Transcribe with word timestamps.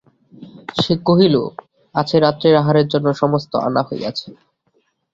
সে 0.75 0.93
কহিল, 1.07 1.35
আছে–রাত্রের 1.95 2.55
আহারের 2.55 2.87
জন্য 2.87 3.07
সমস্ত 3.13 3.51
আনা 3.67 3.81
হইয়াছে। 3.87 4.29